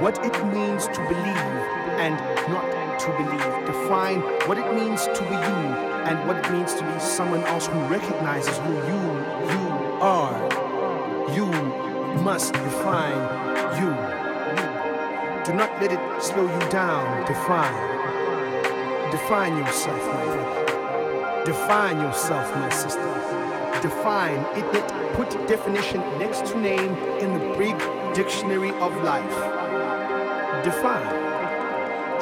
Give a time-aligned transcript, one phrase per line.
[0.00, 1.64] what it means to believe
[2.02, 2.16] and
[2.48, 3.66] not to believe.
[3.66, 5.60] Define what it means to be you
[6.06, 9.02] and what it means to be someone else who recognizes who you
[9.52, 9.66] you
[10.00, 10.34] are.
[11.34, 11.46] You
[12.22, 13.22] must define
[13.80, 13.90] you.
[15.44, 17.26] Do not let it slow you down.
[17.26, 17.94] Define.
[19.10, 21.44] Define yourself, my brother.
[21.44, 23.00] Define yourself, my sister.
[23.82, 27.76] Define it, it put definition next to name in the big
[28.14, 29.53] dictionary of life.
[30.64, 31.24] Define.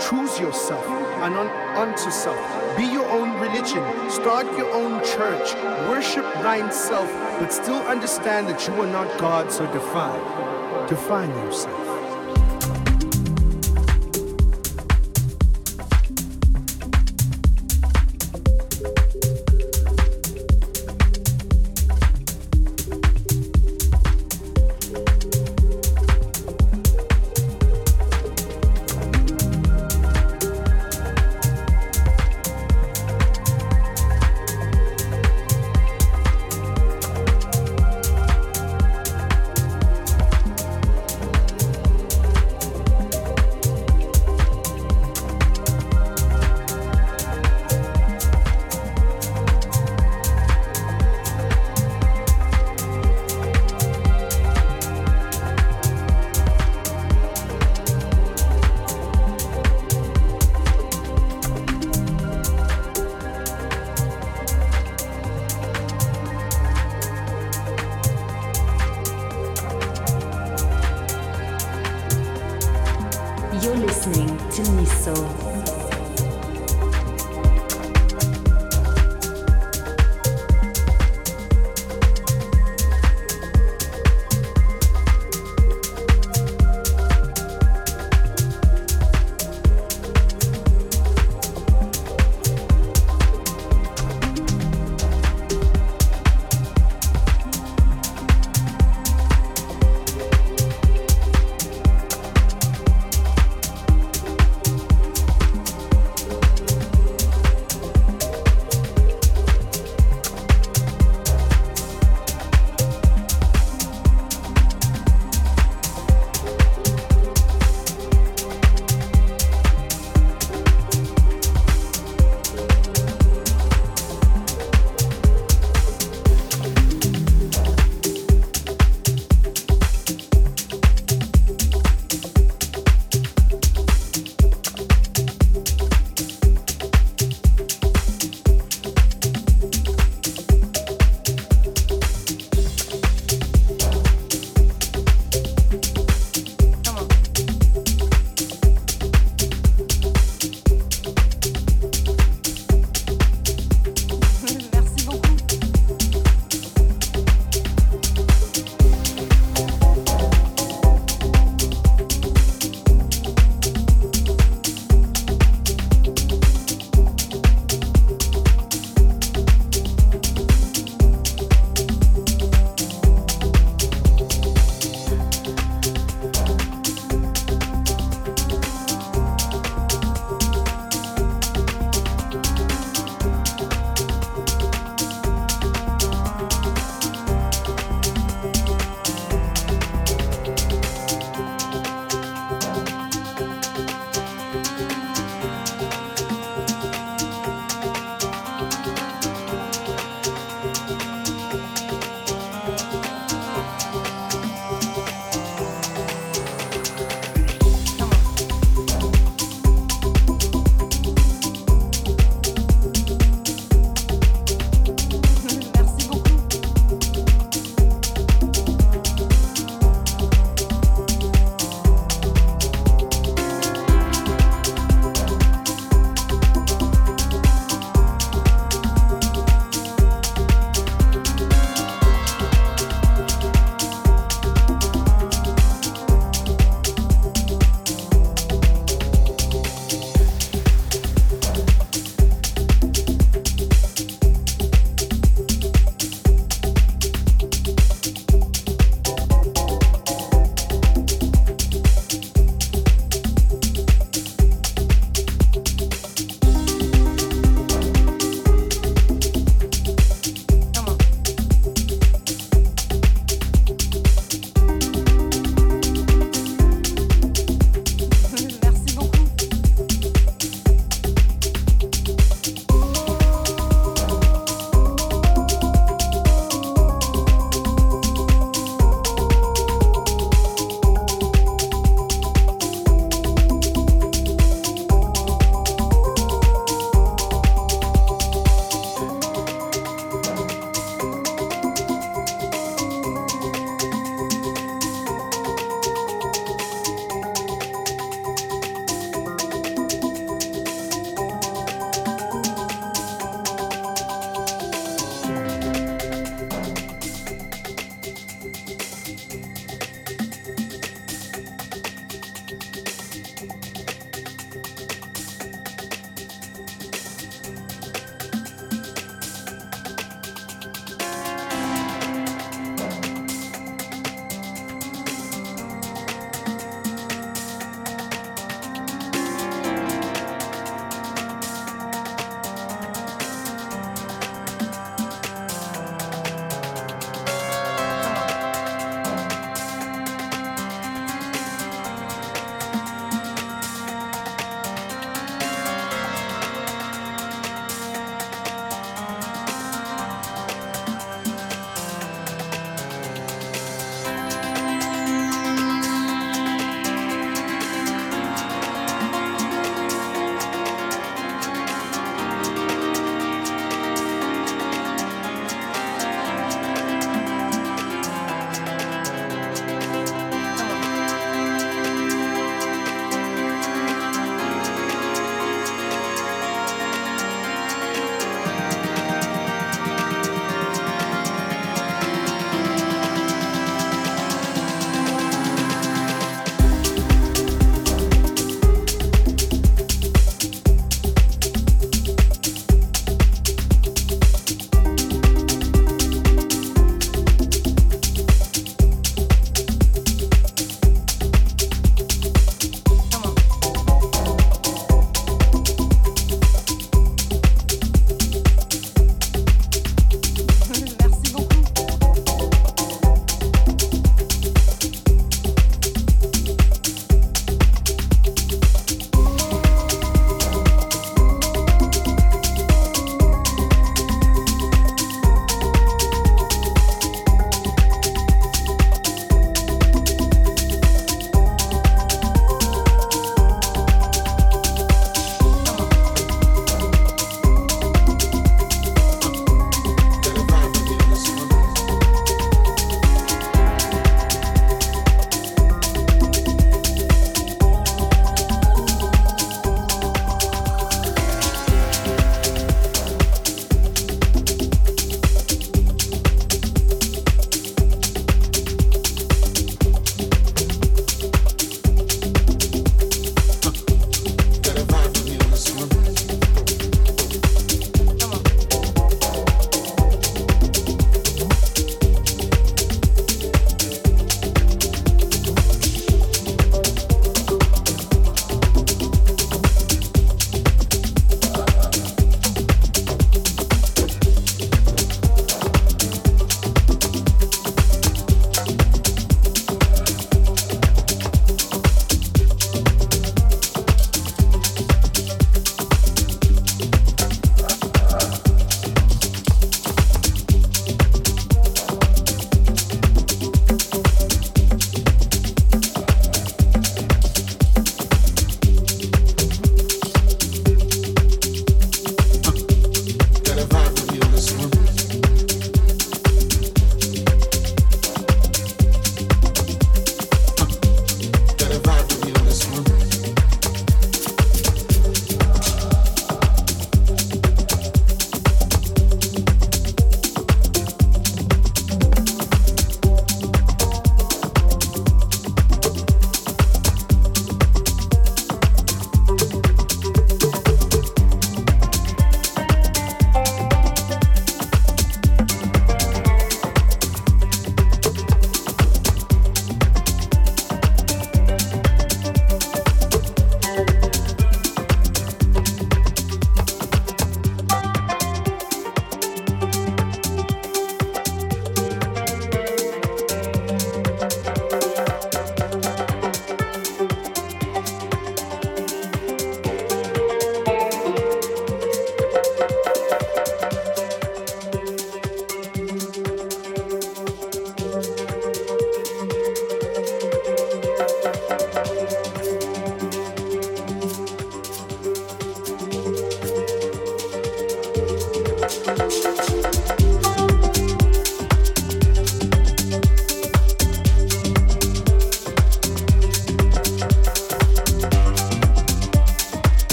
[0.00, 0.84] Choose yourself
[1.22, 2.36] and on, unto self.
[2.76, 3.84] Be your own religion.
[4.10, 5.54] Start your own church.
[5.88, 10.88] Worship thine self, but still understand that you are not God, so define.
[10.88, 11.81] Define yourself.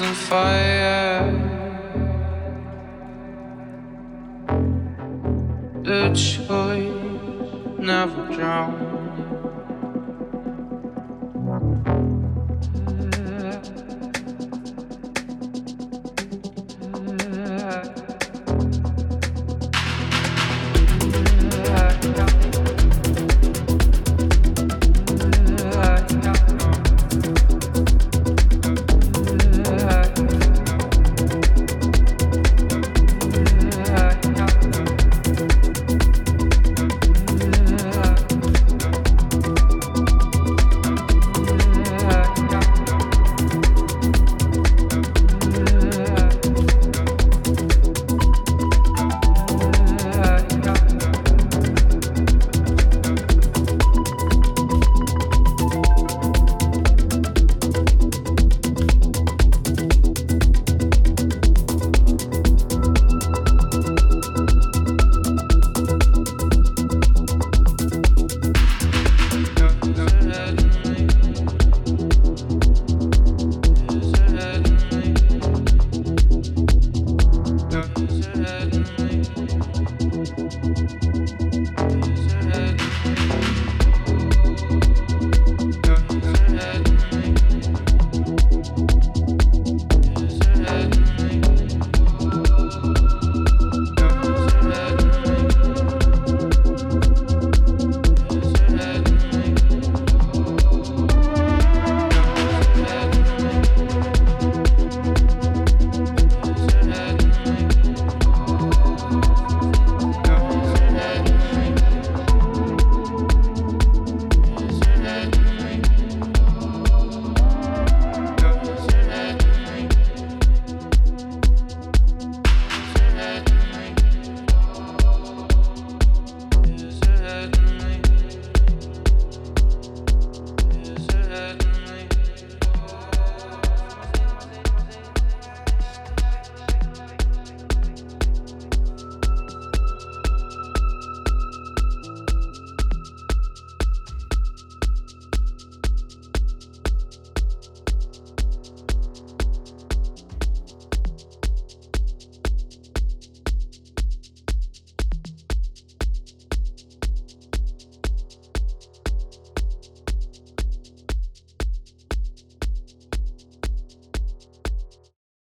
[0.00, 1.03] The choice